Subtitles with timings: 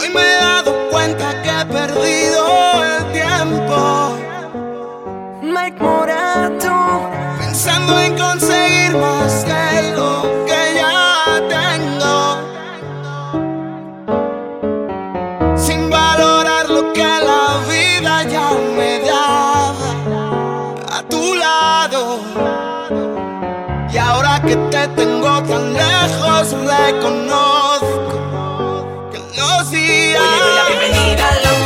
[0.00, 2.42] Hoy me he dado cuenta que he perdido
[2.82, 4.16] el tiempo.
[5.42, 7.10] Mike Morato.
[7.38, 12.16] Pensando en conseguir más de lo que ya tengo.
[15.54, 19.90] Sin valorar lo que la vida ya me daba
[20.96, 22.20] a tu lado.
[23.92, 28.29] Y ahora que te tengo tan lejos, reconozco que
[29.70, 30.20] días.
[30.20, 31.59] Hoy la bienvenida al amor.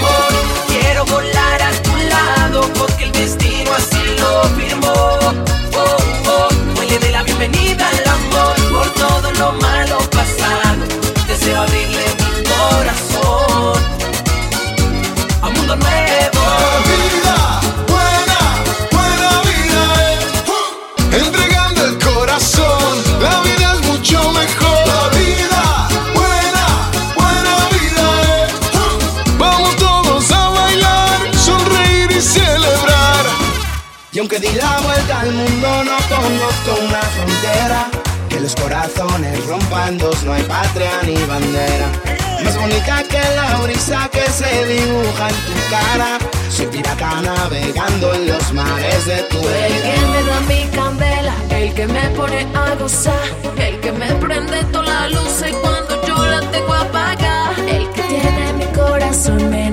[34.15, 37.91] Y aunque di la vuelta al mundo, no conozco una frontera.
[38.29, 41.89] Que los corazones rompan dos, no hay patria ni bandera.
[42.45, 46.19] Más bonita que la brisa que se dibuja en tu cara.
[46.49, 50.07] Soy pirata navegando en los mares de tu El que vida.
[50.13, 53.15] me da mi candela, el que me pone a gozar,
[53.57, 57.53] el que me prende toda la luz y cuando yo la tengo apagada.
[57.67, 59.73] El que tiene mi corazón me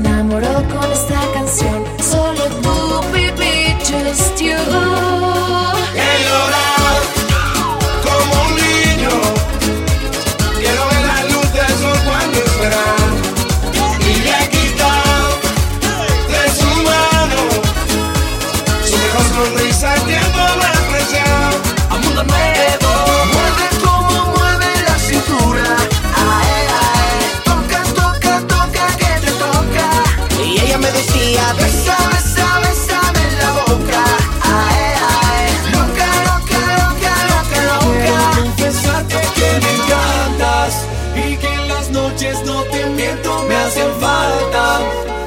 [43.48, 44.80] me hacen falta.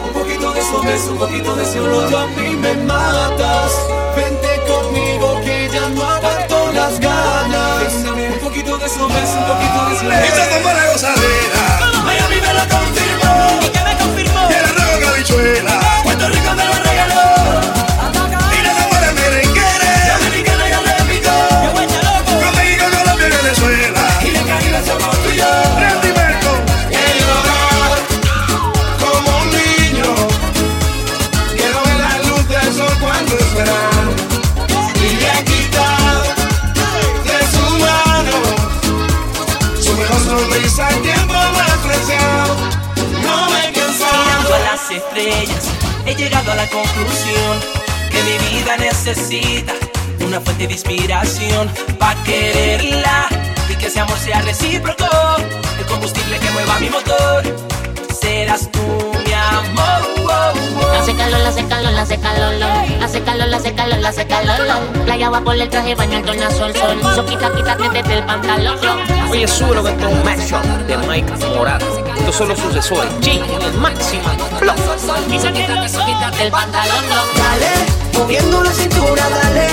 [0.07, 3.73] Un poquito de esos besos, un poquito de ese olor a mí me matas.
[4.17, 7.95] Vente conmigo que ya no aguanto las ganas.
[8.05, 11.24] Un poquito de esos besos, un poquito de ese olor
[44.97, 45.71] estrellas,
[46.07, 47.61] he llegado a la conclusión
[48.11, 49.73] que mi vida necesita
[50.25, 51.69] una fuente de inspiración
[51.99, 53.29] para quererla
[53.69, 55.04] y que ese amor sea recíproco,
[62.15, 62.55] hace calor,
[63.03, 63.57] hace calor, lo.
[63.57, 65.05] hace calor, hace calor, lo.
[65.05, 67.01] Playa va por el traje, baño el tornasol, sol.
[67.15, 68.79] So quita, quítate desde el pantalón.
[68.83, 69.31] lo.
[69.31, 72.05] Oye, sube que esto es un mashup de Mike Morato.
[72.17, 73.13] Estos son los sucesores.
[73.21, 74.29] G, el máximo.
[74.59, 74.77] Flow.
[74.99, 75.67] So quítate,
[76.07, 77.05] quítate el pantalón.
[77.09, 77.43] lo.
[77.43, 79.69] Dale, moviendo la cintura, dale,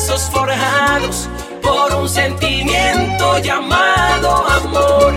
[0.00, 1.28] abrazos forjados
[1.62, 5.12] por un sentimiento llamado amor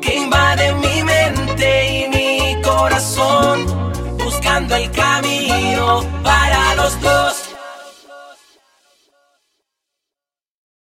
[0.00, 3.64] que invade mi mente y mi corazón,
[4.18, 7.47] buscando el camino para los dos.